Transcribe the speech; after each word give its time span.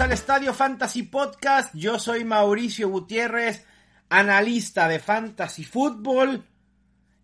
Al 0.00 0.12
Estadio 0.12 0.54
Fantasy 0.54 1.02
Podcast. 1.02 1.74
Yo 1.74 1.98
soy 1.98 2.24
Mauricio 2.24 2.88
Gutiérrez, 2.88 3.66
analista 4.08 4.88
de 4.88 4.98
Fantasy 4.98 5.64
Football. 5.64 6.46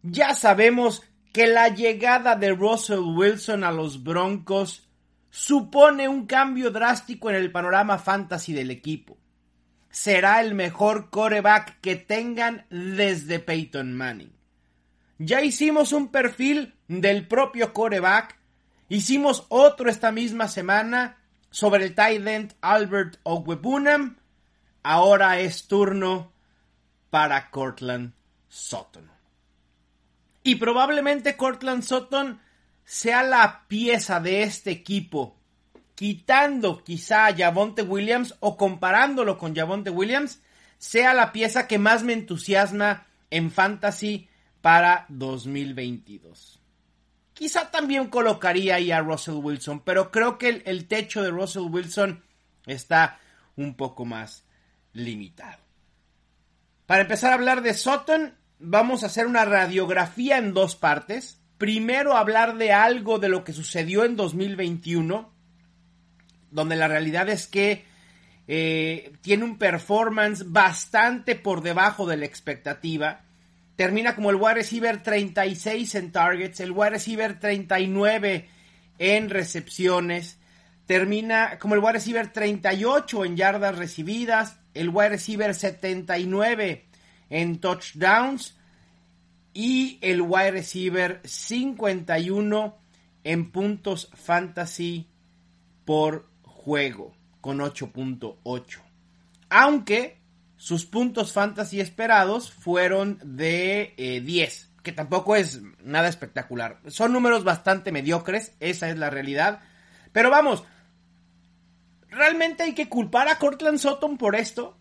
Ya 0.02 0.34
sabemos 0.34 1.02
que 1.32 1.46
la 1.46 1.68
llegada 1.68 2.36
de 2.36 2.50
Russell 2.50 3.00
Wilson 3.00 3.64
a 3.64 3.72
los 3.72 4.04
Broncos 4.04 4.86
supone 5.30 6.08
un 6.08 6.26
cambio 6.26 6.70
drástico 6.70 7.30
en 7.30 7.36
el 7.36 7.50
panorama 7.50 7.96
fantasy 7.96 8.52
del 8.52 8.70
equipo. 8.70 9.16
Será 9.90 10.40
el 10.42 10.54
mejor 10.54 11.08
coreback 11.08 11.80
que 11.80 11.96
tengan 11.96 12.66
desde 12.68 13.38
Peyton 13.38 13.96
Manning. 13.96 14.32
Ya 15.18 15.40
hicimos 15.42 15.92
un 15.92 16.08
perfil 16.08 16.74
del 16.86 17.26
propio 17.26 17.72
coreback. 17.72 18.38
Hicimos 18.90 19.46
otro 19.48 19.88
esta 19.88 20.12
misma 20.12 20.48
semana 20.48 21.17
sobre 21.50 21.84
el 21.84 21.94
tight 21.94 22.26
end 22.26 22.54
Albert 22.60 23.18
Ogwebunam. 23.22 24.16
Ahora 24.82 25.40
es 25.40 25.66
turno 25.66 26.32
para 27.10 27.50
Cortland 27.50 28.12
Sutton. 28.48 29.10
Y 30.42 30.54
probablemente 30.56 31.36
Cortland 31.36 31.82
Sutton 31.82 32.40
sea 32.84 33.22
la 33.22 33.64
pieza 33.68 34.18
de 34.20 34.44
este 34.44 34.70
equipo, 34.70 35.36
quitando 35.94 36.82
quizá 36.82 37.26
a 37.26 37.36
Javonte 37.36 37.82
Williams 37.82 38.34
o 38.40 38.56
comparándolo 38.56 39.36
con 39.36 39.54
Javonte 39.54 39.90
Williams, 39.90 40.40
sea 40.78 41.12
la 41.12 41.32
pieza 41.32 41.66
que 41.66 41.78
más 41.78 42.02
me 42.02 42.14
entusiasma 42.14 43.06
en 43.30 43.50
fantasy 43.50 44.28
para 44.62 45.04
2022. 45.08 46.57
Quizá 47.38 47.70
también 47.70 48.08
colocaría 48.08 48.74
ahí 48.74 48.90
a 48.90 48.98
Russell 48.98 49.36
Wilson, 49.36 49.78
pero 49.84 50.10
creo 50.10 50.38
que 50.38 50.60
el, 50.64 50.88
techo 50.88 51.22
de 51.22 51.30
Russell 51.30 51.70
Wilson 51.70 52.24
está 52.66 53.20
un 53.54 53.76
poco 53.76 54.04
más 54.04 54.44
limitado. 54.92 55.62
Para 56.86 57.02
empezar 57.02 57.30
a 57.30 57.36
hablar 57.36 57.62
de 57.62 57.74
Sutton, 57.74 58.34
vamos 58.58 59.04
a 59.04 59.06
hacer 59.06 59.28
una 59.28 59.44
radiografía 59.44 60.36
en 60.38 60.52
dos 60.52 60.74
partes. 60.74 61.40
Primero 61.58 62.16
hablar 62.16 62.56
de 62.56 62.72
algo 62.72 63.20
de 63.20 63.28
lo 63.28 63.44
que 63.44 63.52
sucedió 63.52 64.04
en 64.04 64.16
2021, 64.16 65.32
donde 66.50 66.74
la 66.74 66.88
realidad 66.88 67.28
es 67.28 67.46
que 67.46 67.84
eh, 68.48 69.12
tiene 69.20 69.44
un 69.44 69.58
performance 69.58 70.50
bastante 70.50 71.36
por 71.36 71.62
debajo 71.62 72.04
de 72.04 72.16
la 72.16 72.26
expectativa 72.26 73.27
termina 73.78 74.16
como 74.16 74.30
el 74.30 74.36
wide 74.36 74.54
receiver 74.54 75.04
36 75.04 75.94
en 75.94 76.10
targets, 76.10 76.58
el 76.58 76.72
wide 76.72 76.90
receiver 76.90 77.38
39 77.38 78.48
en 78.98 79.30
recepciones, 79.30 80.40
termina 80.86 81.60
como 81.60 81.76
el 81.76 81.80
wide 81.80 81.92
receiver 81.92 82.32
38 82.32 83.24
en 83.24 83.36
yardas 83.36 83.78
recibidas, 83.78 84.58
el 84.74 84.88
wide 84.88 85.10
receiver 85.10 85.54
79 85.54 86.86
en 87.30 87.60
touchdowns 87.60 88.58
y 89.54 90.00
el 90.02 90.22
wide 90.22 90.50
receiver 90.50 91.20
51 91.22 92.78
en 93.22 93.52
puntos 93.52 94.10
fantasy 94.12 95.06
por 95.84 96.28
juego 96.42 97.14
con 97.40 97.58
8.8. 97.58 98.80
Aunque 99.50 100.17
sus 100.58 100.84
puntos 100.84 101.32
fantasy 101.32 101.80
esperados 101.80 102.50
fueron 102.50 103.20
de 103.22 103.94
10, 103.96 104.62
eh, 104.64 104.68
que 104.82 104.90
tampoco 104.90 105.36
es 105.36 105.62
nada 105.84 106.08
espectacular. 106.08 106.80
Son 106.88 107.12
números 107.12 107.44
bastante 107.44 107.92
mediocres, 107.92 108.52
esa 108.58 108.90
es 108.90 108.98
la 108.98 109.08
realidad. 109.08 109.60
Pero 110.10 110.30
vamos, 110.30 110.64
¿realmente 112.08 112.64
hay 112.64 112.74
que 112.74 112.88
culpar 112.88 113.28
a 113.28 113.38
Cortland 113.38 113.78
Sutton 113.78 114.18
por 114.18 114.34
esto? 114.34 114.76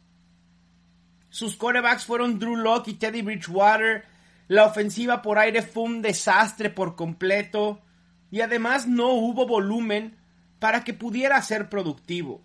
Sus 1.29 1.55
corebacks 1.55 2.05
fueron 2.05 2.39
Drew 2.39 2.55
Locke 2.55 2.89
y 2.89 2.93
Teddy 2.95 3.21
Bridgewater. 3.21 4.05
La 4.47 4.65
ofensiva 4.65 5.21
por 5.21 5.37
aire 5.37 5.61
fue 5.61 5.83
un 5.83 6.01
desastre 6.01 6.71
por 6.71 6.95
completo. 6.95 7.83
Y 8.31 8.41
además 8.41 8.87
no 8.87 9.11
hubo 9.11 9.45
volumen 9.45 10.17
para 10.57 10.83
que 10.83 10.95
pudiera 10.95 11.39
ser 11.43 11.69
productivo. 11.69 12.41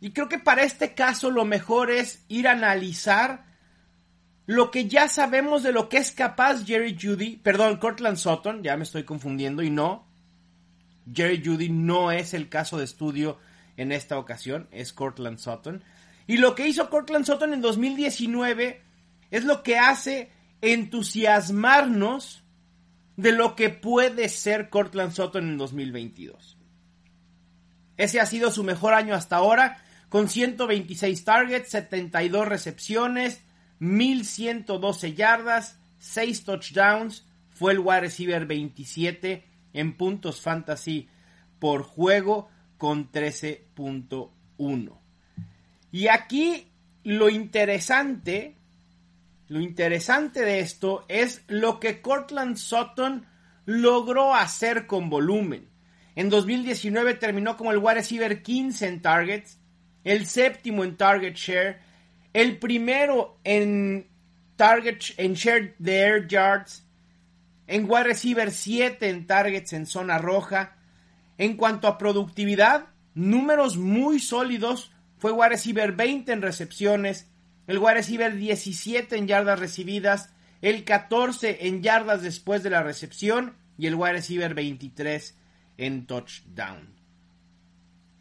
Y 0.00 0.10
creo 0.10 0.28
que 0.28 0.38
para 0.38 0.62
este 0.62 0.94
caso 0.94 1.30
lo 1.30 1.44
mejor 1.44 1.90
es 1.90 2.24
ir 2.28 2.48
a 2.48 2.52
analizar 2.52 3.44
lo 4.46 4.70
que 4.70 4.86
ya 4.86 5.08
sabemos 5.08 5.62
de 5.62 5.72
lo 5.72 5.88
que 5.88 5.96
es 5.98 6.12
capaz 6.12 6.64
Jerry 6.64 6.96
Judy, 7.00 7.36
perdón, 7.36 7.78
Cortland 7.78 8.16
Sutton, 8.16 8.62
ya 8.62 8.76
me 8.76 8.84
estoy 8.84 9.02
confundiendo 9.02 9.62
y 9.62 9.70
no, 9.70 10.06
Jerry 11.12 11.42
Judy 11.44 11.68
no 11.68 12.12
es 12.12 12.32
el 12.32 12.48
caso 12.48 12.78
de 12.78 12.84
estudio 12.84 13.38
en 13.76 13.90
esta 13.90 14.18
ocasión, 14.18 14.68
es 14.70 14.92
Cortland 14.92 15.38
Sutton. 15.38 15.82
Y 16.28 16.38
lo 16.38 16.54
que 16.54 16.68
hizo 16.68 16.88
Cortland 16.90 17.24
Sutton 17.24 17.54
en 17.54 17.60
2019 17.60 18.82
es 19.30 19.44
lo 19.44 19.62
que 19.62 19.78
hace 19.78 20.30
entusiasmarnos 20.60 22.44
de 23.16 23.32
lo 23.32 23.56
que 23.56 23.70
puede 23.70 24.28
ser 24.28 24.68
Cortland 24.68 25.12
Sutton 25.12 25.48
en 25.48 25.58
2022. 25.58 26.56
Ese 27.96 28.20
ha 28.20 28.26
sido 28.26 28.50
su 28.50 28.62
mejor 28.62 28.94
año 28.94 29.14
hasta 29.14 29.36
ahora 29.36 29.82
con 30.16 30.30
126 30.30 31.24
targets, 31.24 31.68
72 31.68 32.48
recepciones, 32.48 33.42
1112 33.80 35.12
yardas, 35.12 35.78
6 35.98 36.44
touchdowns. 36.44 37.26
Fue 37.50 37.72
el 37.72 37.80
wide 37.80 38.00
receiver 38.00 38.46
27 38.46 39.44
en 39.74 39.94
puntos 39.94 40.40
fantasy 40.40 41.10
por 41.58 41.82
juego 41.82 42.48
con 42.78 43.12
13.1. 43.12 44.98
Y 45.92 46.08
aquí 46.08 46.66
lo 47.04 47.28
interesante, 47.28 48.56
lo 49.48 49.60
interesante 49.60 50.40
de 50.40 50.60
esto 50.60 51.04
es 51.08 51.42
lo 51.46 51.78
que 51.78 52.00
Cortland 52.00 52.56
Sutton 52.56 53.26
logró 53.66 54.34
hacer 54.34 54.86
con 54.86 55.10
volumen. 55.10 55.68
En 56.14 56.30
2019 56.30 57.12
terminó 57.16 57.58
como 57.58 57.70
el 57.70 57.76
wide 57.76 57.96
receiver 57.96 58.42
15 58.42 58.88
en 58.88 59.02
targets, 59.02 59.58
el 60.06 60.24
séptimo 60.26 60.84
en 60.84 60.96
target 60.96 61.34
share, 61.34 61.80
el 62.32 62.58
primero 62.58 63.40
en 63.42 64.06
target 64.54 64.98
en 65.16 65.34
share 65.34 65.74
de 65.80 65.98
air 65.98 66.28
yards, 66.28 66.86
en 67.66 67.90
wide 67.90 68.04
receiver 68.04 68.52
7 68.52 69.08
en 69.08 69.26
targets 69.26 69.72
en 69.72 69.84
zona 69.84 70.18
roja. 70.18 70.76
En 71.38 71.56
cuanto 71.56 71.88
a 71.88 71.98
productividad, 71.98 72.86
números 73.14 73.76
muy 73.76 74.20
sólidos. 74.20 74.92
Fue 75.18 75.32
wide 75.32 75.48
receiver 75.48 75.90
20 75.90 76.32
en 76.32 76.42
recepciones, 76.42 77.28
el 77.66 77.78
wide 77.78 77.94
receiver 77.94 78.36
17 78.36 79.16
en 79.16 79.26
yardas 79.26 79.58
recibidas, 79.58 80.30
el 80.62 80.84
14 80.84 81.66
en 81.66 81.82
yardas 81.82 82.22
después 82.22 82.62
de 82.62 82.70
la 82.70 82.84
recepción 82.84 83.56
y 83.76 83.88
el 83.88 83.96
wide 83.96 84.12
receiver 84.12 84.54
23 84.54 85.36
en 85.78 86.06
touchdown. 86.06 86.95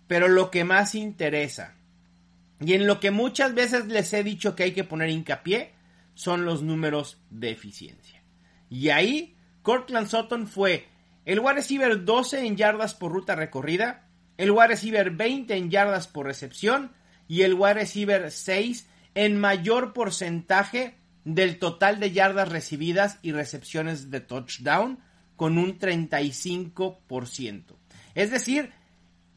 Pero 0.08 0.28
lo 0.28 0.52
que 0.52 0.64
más 0.64 0.96
interesa 0.96 1.76
y 2.60 2.74
en 2.74 2.88
lo 2.88 3.00
que 3.00 3.12
muchas 3.12 3.54
veces 3.54 3.88
les 3.88 4.14
he 4.14 4.24
dicho 4.24 4.56
que 4.56 4.64
hay 4.64 4.72
que 4.74 4.84
poner 4.84 5.10
hincapié 5.10 5.74
son 6.14 6.46
los 6.46 6.64
números 6.64 7.20
de 7.30 7.52
eficiencia. 7.52 8.24
Y 8.70 8.90
ahí 8.90 9.36
Cortland 9.62 10.08
Sutton 10.08 10.48
fue 10.48 10.88
el 11.26 11.40
wide 11.40 11.56
receiver 11.56 12.06
12 12.06 12.46
en 12.46 12.56
yardas 12.56 12.94
por 12.94 13.12
ruta 13.12 13.36
recorrida, 13.36 14.08
el 14.38 14.52
wide 14.52 14.68
receiver 14.68 15.12
20 15.12 15.56
en 15.56 15.70
yardas 15.70 16.08
por 16.08 16.26
recepción 16.26 16.92
y 17.28 17.42
el 17.42 17.56
wide 17.56 17.74
receiver 17.74 18.32
6 18.32 18.88
en 19.16 19.40
mayor 19.40 19.94
porcentaje 19.94 20.96
del 21.24 21.58
total 21.58 22.00
de 22.00 22.12
yardas 22.12 22.50
recibidas 22.50 23.18
y 23.22 23.32
recepciones 23.32 24.12
de 24.12 24.22
touchdown 24.22 25.00
con 25.36 25.58
un 25.58 25.78
35%. 25.80 27.64
Es 28.14 28.32
decir, 28.32 28.72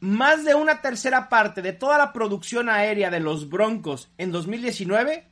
más 0.00 0.44
de 0.44 0.54
una 0.54 0.80
tercera 0.80 1.28
parte 1.28 1.62
de 1.62 1.72
toda 1.72 1.98
la 1.98 2.12
producción 2.12 2.68
aérea 2.68 3.10
de 3.10 3.20
los 3.20 3.48
Broncos 3.48 4.10
en 4.18 4.30
2019 4.30 5.26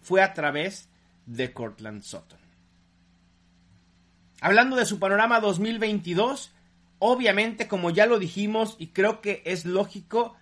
fue 0.00 0.22
a 0.22 0.32
través 0.32 0.88
de 1.26 1.52
Cortland 1.52 2.02
Sutton. 2.02 2.38
Hablando 4.40 4.76
de 4.76 4.86
su 4.86 4.98
panorama 4.98 5.40
2022, 5.40 6.52
obviamente, 6.98 7.68
como 7.68 7.90
ya 7.90 8.06
lo 8.06 8.18
dijimos 8.18 8.76
y 8.78 8.88
creo 8.88 9.20
que 9.20 9.42
es 9.44 9.64
lógico, 9.64 10.36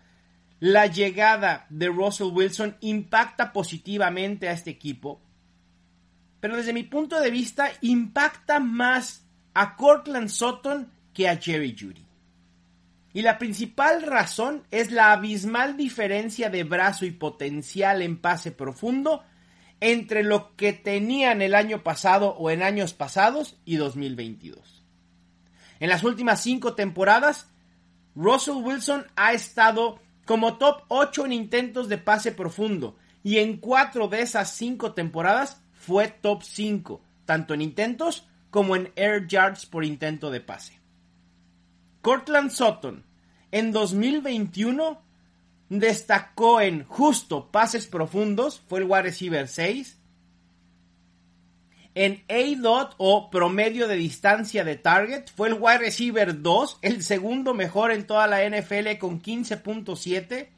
la 0.58 0.86
llegada 0.86 1.66
de 1.70 1.88
Russell 1.88 2.32
Wilson 2.32 2.76
impacta 2.80 3.52
positivamente 3.52 4.48
a 4.48 4.52
este 4.52 4.70
equipo, 4.70 5.20
pero 6.40 6.56
desde 6.56 6.72
mi 6.72 6.82
punto 6.82 7.20
de 7.20 7.30
vista 7.30 7.70
impacta 7.80 8.60
más 8.60 9.26
a 9.54 9.76
Cortland 9.76 10.28
Sutton 10.28 10.90
que 11.12 11.28
a 11.28 11.36
Jerry 11.36 11.76
Judy. 11.78 12.09
Y 13.12 13.22
la 13.22 13.38
principal 13.38 14.02
razón 14.02 14.62
es 14.70 14.92
la 14.92 15.12
abismal 15.12 15.76
diferencia 15.76 16.48
de 16.48 16.64
brazo 16.64 17.04
y 17.04 17.10
potencial 17.10 18.02
en 18.02 18.18
pase 18.18 18.52
profundo 18.52 19.24
entre 19.80 20.22
lo 20.22 20.54
que 20.56 20.72
tenían 20.72 21.42
el 21.42 21.54
año 21.54 21.82
pasado 21.82 22.30
o 22.30 22.50
en 22.50 22.62
años 22.62 22.92
pasados 22.92 23.56
y 23.64 23.76
2022. 23.76 24.84
En 25.80 25.88
las 25.88 26.04
últimas 26.04 26.42
cinco 26.42 26.74
temporadas, 26.74 27.48
Russell 28.14 28.62
Wilson 28.62 29.06
ha 29.16 29.32
estado 29.32 29.98
como 30.26 30.58
top 30.58 30.82
8 30.88 31.26
en 31.26 31.32
intentos 31.32 31.88
de 31.88 31.98
pase 31.98 32.32
profundo 32.32 32.96
y 33.22 33.38
en 33.38 33.56
4 33.56 34.08
de 34.08 34.22
esas 34.22 34.50
5 34.52 34.92
temporadas 34.92 35.62
fue 35.72 36.08
top 36.08 36.42
5, 36.42 37.02
tanto 37.24 37.54
en 37.54 37.62
intentos 37.62 38.28
como 38.50 38.76
en 38.76 38.92
air 38.96 39.26
yards 39.26 39.66
por 39.66 39.84
intento 39.84 40.30
de 40.30 40.40
pase. 40.40 40.79
Cortland 42.02 42.50
Sutton 42.50 43.04
en 43.52 43.72
2021 43.72 45.02
destacó 45.68 46.60
en 46.60 46.84
justo 46.84 47.50
pases 47.50 47.86
profundos, 47.86 48.62
fue 48.68 48.80
el 48.80 48.86
wide 48.86 49.02
receiver 49.02 49.48
6. 49.48 49.98
En 51.94 52.22
A-Dot 52.28 52.94
o 52.98 53.30
promedio 53.30 53.88
de 53.88 53.96
distancia 53.96 54.64
de 54.64 54.76
target 54.76 55.28
fue 55.34 55.48
el 55.48 55.54
wide 55.54 55.78
receiver 55.78 56.40
2, 56.40 56.78
el 56.82 57.02
segundo 57.02 57.52
mejor 57.54 57.90
en 57.90 58.06
toda 58.06 58.26
la 58.26 58.48
NFL 58.48 58.98
con 58.98 59.20
15.7. 59.20 60.48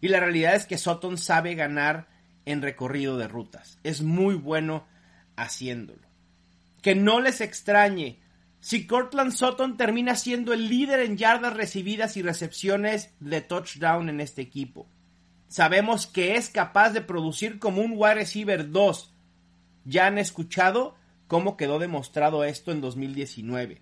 Y 0.00 0.08
la 0.08 0.20
realidad 0.20 0.54
es 0.54 0.66
que 0.66 0.78
Sutton 0.78 1.18
sabe 1.18 1.54
ganar 1.54 2.08
en 2.44 2.62
recorrido 2.62 3.18
de 3.18 3.28
rutas. 3.28 3.78
Es 3.82 4.02
muy 4.02 4.36
bueno 4.36 4.86
haciéndolo. 5.36 6.06
Que 6.82 6.94
no 6.94 7.20
les 7.20 7.40
extrañe 7.40 8.20
si 8.60 8.86
Cortland 8.86 9.32
Sutton 9.32 9.76
termina 9.76 10.16
siendo 10.16 10.52
el 10.52 10.68
líder 10.68 11.00
en 11.00 11.16
yardas 11.16 11.54
recibidas 11.54 12.16
y 12.16 12.22
recepciones 12.22 13.14
de 13.20 13.40
touchdown 13.40 14.08
en 14.08 14.20
este 14.20 14.42
equipo. 14.42 14.88
Sabemos 15.48 16.06
que 16.06 16.36
es 16.36 16.50
capaz 16.50 16.90
de 16.90 17.00
producir 17.00 17.58
como 17.58 17.80
un 17.80 17.92
wide 17.94 18.14
receiver 18.14 18.70
2. 18.70 19.14
Ya 19.84 20.06
han 20.06 20.18
escuchado 20.18 20.94
cómo 21.26 21.56
quedó 21.56 21.78
demostrado 21.78 22.44
esto 22.44 22.72
en 22.72 22.80
2019. 22.80 23.80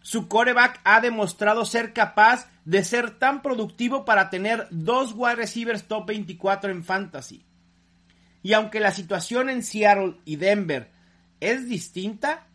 Su 0.00 0.28
coreback 0.28 0.80
ha 0.84 1.00
demostrado 1.00 1.64
ser 1.64 1.92
capaz 1.92 2.50
de 2.64 2.84
ser 2.84 3.18
tan 3.18 3.42
productivo 3.42 4.04
para 4.04 4.30
tener 4.30 4.66
dos 4.70 5.12
wide 5.14 5.36
receivers 5.36 5.84
top 5.84 6.06
24 6.06 6.70
en 6.70 6.84
fantasy. 6.84 7.44
Y 8.42 8.54
aunque 8.54 8.80
la 8.80 8.90
situación 8.90 9.48
en 9.48 9.62
Seattle 9.62 10.16
y 10.24 10.36
Denver 10.36 10.90
es 11.40 11.68
distinta, 11.68 12.46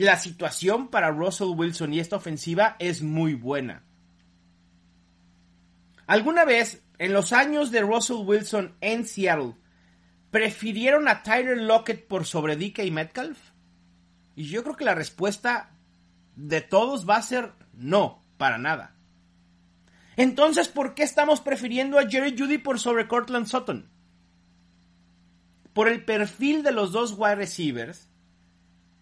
la 0.00 0.18
situación 0.18 0.88
para 0.88 1.10
Russell 1.10 1.54
Wilson 1.56 1.94
y 1.94 2.00
esta 2.00 2.16
ofensiva 2.16 2.76
es 2.78 3.02
muy 3.02 3.34
buena. 3.34 3.84
¿Alguna 6.06 6.44
vez, 6.44 6.82
en 6.98 7.12
los 7.12 7.32
años 7.32 7.70
de 7.70 7.82
Russell 7.82 8.24
Wilson 8.26 8.74
en 8.80 9.06
Seattle, 9.06 9.54
prefirieron 10.30 11.06
a 11.06 11.22
Tyler 11.22 11.58
Lockett 11.58 12.08
por 12.08 12.26
sobre 12.26 12.54
y 12.54 12.90
Metcalf? 12.90 13.38
Y 14.34 14.44
yo 14.44 14.62
creo 14.62 14.76
que 14.76 14.84
la 14.84 14.94
respuesta 14.94 15.70
de 16.34 16.60
todos 16.62 17.08
va 17.08 17.16
a 17.16 17.22
ser 17.22 17.52
no, 17.74 18.24
para 18.38 18.58
nada. 18.58 18.96
Entonces, 20.16 20.68
¿por 20.68 20.94
qué 20.94 21.02
estamos 21.02 21.40
prefiriendo 21.40 21.98
a 21.98 22.08
Jerry 22.08 22.36
Judy 22.36 22.58
por 22.58 22.80
sobre 22.80 23.06
Cortland 23.06 23.46
Sutton? 23.46 23.88
Por 25.72 25.88
el 25.88 26.04
perfil 26.04 26.62
de 26.62 26.72
los 26.72 26.92
dos 26.92 27.14
wide 27.16 27.36
receivers, 27.36 28.09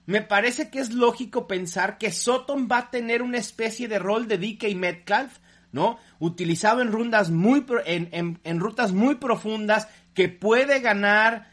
me 0.08 0.22
parece 0.22 0.70
que 0.70 0.78
es 0.80 0.94
lógico 0.94 1.46
pensar 1.46 1.98
que 1.98 2.10
Sutton 2.10 2.66
va 2.66 2.78
a 2.78 2.90
tener 2.90 3.20
una 3.20 3.36
especie 3.36 3.88
de 3.88 3.98
rol 3.98 4.26
de 4.26 4.38
DK 4.38 4.74
Metcalf, 4.74 5.36
¿no? 5.70 5.98
Utilizado 6.18 6.80
en, 6.80 6.90
rutas 6.90 7.30
muy, 7.30 7.66
en, 7.84 8.58
rutas 8.58 8.92
muy 8.92 9.16
profundas, 9.16 9.86
que 10.14 10.30
puede 10.30 10.80
ganar, 10.80 11.50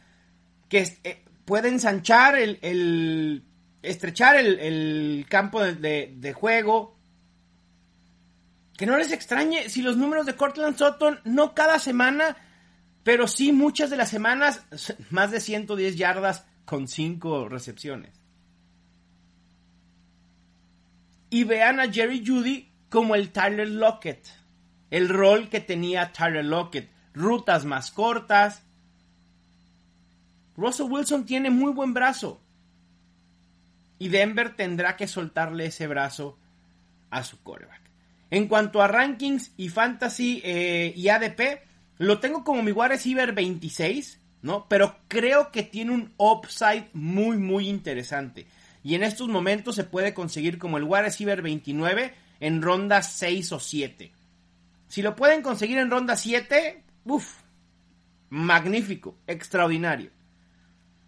que 0.69 0.88
eh, 1.04 1.22
puede 1.44 1.68
ensanchar 1.68 2.40
el, 2.40 3.44
estrechar 3.81 4.38
el, 4.38 5.25
campo 5.28 5.62
de, 5.62 6.13
de, 6.16 6.34
juego. 6.34 6.98
Que 8.78 8.86
no 8.86 8.98
les 8.98 9.12
extrañe 9.12 9.68
si 9.68 9.81
los 9.81 9.98
números 9.98 10.25
de 10.25 10.38
Cortland 10.38 10.78
Sutton, 10.78 11.19
no 11.25 11.54
cada 11.54 11.78
semana, 11.78 12.38
pero 13.04 13.28
sí 13.28 13.52
muchas 13.52 13.90
de 13.90 13.98
las 13.98 14.10
semanas, 14.10 14.63
más 15.10 15.31
de 15.31 15.42
110 15.42 15.98
yardas 15.98 16.46
con 16.63 16.88
5 16.88 17.50
recepciones. 17.50 18.25
Y 21.30 21.44
vean 21.44 21.80
a 21.80 21.92
Jerry 21.92 22.24
Judy 22.25 22.72
como 22.89 23.16
el 23.16 23.31
Tyler 23.31 23.68
Lockett, 23.68 24.27
el 24.92 25.10
rol 25.10 25.50
que 25.50 25.60
tenía 25.60 26.12
Tyler 26.12 26.45
Lockett, 26.45 26.89
rutas 27.13 27.66
más 27.66 27.92
cortas. 27.92 28.63
Russell 30.56 30.89
Wilson 30.89 31.25
tiene 31.25 31.50
muy 31.50 31.74
buen 31.74 31.94
brazo 31.94 32.42
y 34.00 34.10
Denver 34.10 34.56
tendrá 34.56 34.95
que 34.95 35.07
soltarle 35.07 35.66
ese 35.66 35.88
brazo 35.88 36.38
a 37.10 37.24
su 37.24 37.42
quarterback. 37.42 37.81
En 38.31 38.48
cuanto 38.48 38.81
a 38.81 38.88
rankings 38.88 39.51
y 39.57 39.69
fantasy 39.69 40.42
eh, 40.44 40.94
y 40.95 41.10
ADP, 41.10 41.62
lo 41.98 42.19
tengo 42.19 42.44
como 42.44 42.63
mi 42.63 42.71
wide 42.71 42.89
receiver 42.89 43.33
26, 43.33 44.19
¿no? 44.42 44.68
Pero 44.68 44.98
creo 45.07 45.51
que 45.51 45.63
tiene 45.63 45.92
un 45.92 46.13
upside 46.18 46.89
muy, 46.94 47.38
muy 47.38 47.69
interesante 47.69 48.48
y 48.85 48.93
en 48.93 49.01
estos 49.01 49.27
momentos 49.29 49.73
se 49.73 49.83
puede 49.83 50.13
conseguir 50.13 50.59
como 50.59 50.77
el 50.77 50.83
wide 50.83 51.01
receiver 51.01 51.41
29 51.41 52.13
en 52.39 52.61
ronda 52.61 53.01
6 53.01 53.53
o 53.53 53.59
7. 53.59 54.11
Si 54.87 55.01
lo 55.01 55.15
pueden 55.15 55.41
conseguir 55.41 55.79
en 55.79 55.89
ronda 55.89 56.15
7, 56.15 56.83
uff, 57.05 57.41
magnífico, 58.29 59.17
extraordinario. 59.25 60.11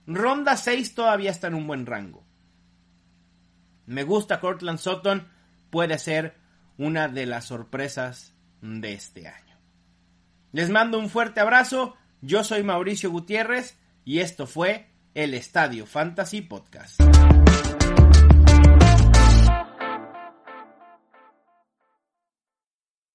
Ronda 0.07 0.57
6 0.57 0.95
todavía 0.95 1.29
está 1.29 1.49
en 1.49 1.53
un 1.53 1.67
buen 1.67 1.85
rango. 1.85 2.25
Me 3.85 4.01
gusta 4.01 4.39
Cortland 4.39 4.79
Sutton, 4.79 5.27
puede 5.69 5.99
ser 5.99 6.35
una 6.79 7.07
de 7.07 7.27
las 7.27 7.45
sorpresas 7.45 8.33
de 8.59 8.93
este 8.93 9.27
año. 9.27 9.55
Les 10.51 10.71
mando 10.71 10.97
un 10.97 11.11
fuerte 11.11 11.41
abrazo, 11.41 11.95
yo 12.21 12.43
soy 12.43 12.63
Mauricio 12.63 13.11
Gutiérrez 13.11 13.77
y 14.03 14.21
esto 14.21 14.47
fue 14.47 14.87
el 15.13 15.35
Estadio 15.35 15.85
Fantasy 15.85 16.41
Podcast. 16.41 16.99